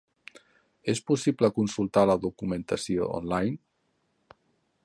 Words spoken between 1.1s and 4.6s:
possible consultar la documentació online?